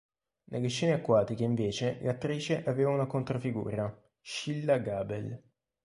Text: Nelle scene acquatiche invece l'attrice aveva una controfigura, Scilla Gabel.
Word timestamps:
Nelle 0.45 0.67
scene 0.69 0.93
acquatiche 0.93 1.43
invece 1.43 1.99
l'attrice 2.01 2.63
aveva 2.63 2.89
una 2.89 3.05
controfigura, 3.05 3.95
Scilla 4.19 4.79
Gabel. 4.79 5.39